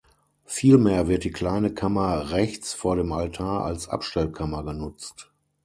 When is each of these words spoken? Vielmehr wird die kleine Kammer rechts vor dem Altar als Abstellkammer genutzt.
Vielmehr 0.47 1.07
wird 1.07 1.25
die 1.25 1.29
kleine 1.29 1.75
Kammer 1.75 2.31
rechts 2.31 2.73
vor 2.73 2.95
dem 2.95 3.11
Altar 3.11 3.65
als 3.65 3.87
Abstellkammer 3.87 4.63
genutzt. 4.63 5.31